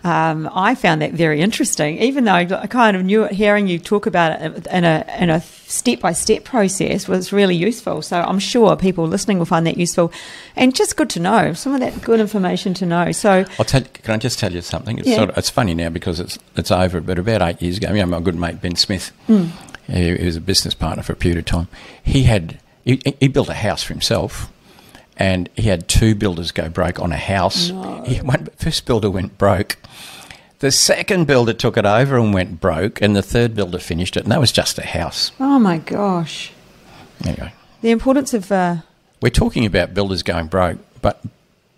[0.03, 1.97] um, I found that very interesting.
[1.99, 5.29] Even though I kind of knew it, hearing you talk about it in a in
[5.29, 8.01] a step by step process was really useful.
[8.01, 10.11] So I'm sure people listening will find that useful,
[10.57, 13.13] and just good to know some of that good information to know.
[13.13, 13.81] So I'll tell.
[14.03, 14.99] Can I just tell you something?
[14.99, 15.15] It's, Yeah.
[15.15, 16.99] sort of, it's funny now because it's it's over.
[16.99, 19.45] But about eight years ago, know, my good mate Ben Smith, Hmm.
[19.87, 21.67] he, he was a business partner for a period of time.
[22.03, 24.51] He had he, he built a house for himself,
[25.17, 27.67] and he had two builders go broke on a house.
[28.05, 29.77] He, one first builder went broke.
[30.59, 34.23] The second builder took it over and went broke, and the third builder finished it,
[34.23, 35.31] and that was just a house.
[35.39, 36.51] oh my gosh,
[37.25, 38.77] Anyway, the importance of uh,
[39.21, 41.21] we're talking about builders going broke, but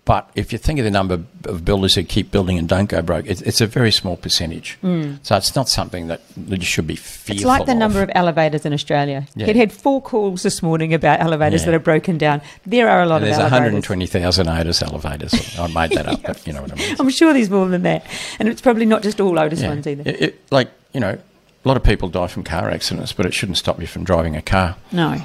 [0.08, 3.02] but if you think of the number of builders who keep building and don't go
[3.02, 4.78] broke, it's, it's a very small percentage.
[4.80, 5.16] Hmm.
[5.22, 7.78] So it's not something that, that you should be fearful It's like the of.
[7.78, 9.26] number of elevators in Australia.
[9.36, 9.44] Yeah.
[9.44, 11.66] He'd had four calls this morning about elevators Yeah.
[11.66, 12.40] that are broken down.
[12.64, 13.86] There are a lot And there's of elevators.
[13.90, 15.58] 120,000 Otis elevators.
[15.58, 16.96] I made that up, but you know what I mean.
[17.00, 18.06] I'm sure there's more than that.
[18.38, 20.04] And it's probably not just all Otis ones either.
[20.06, 21.18] It- it- like, you know,
[21.64, 24.36] a lot of people die from car accidents, but it shouldn't stop you from driving
[24.36, 24.76] a car.
[24.90, 25.20] No.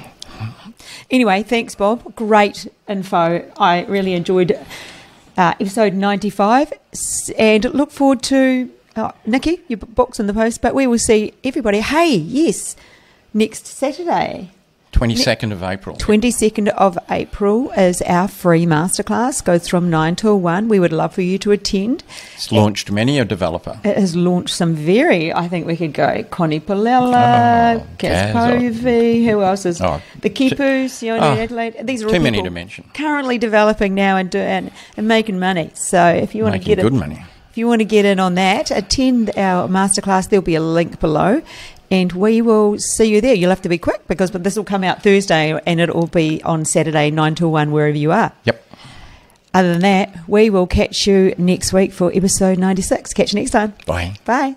[1.10, 2.14] Anyway, thanks, Bob.
[2.16, 3.50] Great info.
[3.58, 4.52] I really enjoyed
[5.36, 6.72] uh, episode 95
[7.38, 11.34] and look forward to uh, Nikki, your book's in the post, but we will see
[11.42, 11.80] everybody.
[11.80, 12.76] Hey, yes,
[13.32, 14.53] next Saturday.
[14.94, 15.96] 22nd of April.
[15.96, 19.44] 22nd of April is our free masterclass.
[19.44, 20.68] Goes from 9 till 1.
[20.68, 22.04] We would love for you to attend.
[22.34, 23.80] It's launched many a developer.
[23.84, 29.30] It has launched some very, I think we could go Connie Palella, Oh, Kaz, oh.
[29.30, 29.80] Who else is?
[29.80, 31.76] Oh, the Kipus, Yoni oh, Adelaide.
[31.82, 32.88] These are all too many to mention.
[32.94, 35.70] Currently developing now and, do, and, and making money.
[35.74, 37.24] So if you want to get good it, money.
[37.50, 40.28] if you want to get in on that, attend our masterclass.
[40.28, 41.42] There'll be a link below.
[41.90, 43.34] And we will see you there.
[43.34, 46.42] You'll have to be quick because this will come out Thursday and it will be
[46.42, 48.32] on Saturday, 9 till 1, wherever you are.
[48.44, 48.60] Yep.
[49.52, 53.12] Other than that, we will catch you next week for episode 96.
[53.12, 53.74] Catch you next time.
[53.86, 54.16] Bye.
[54.24, 54.56] Bye.